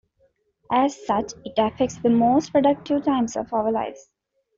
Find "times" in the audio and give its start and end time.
3.05-3.35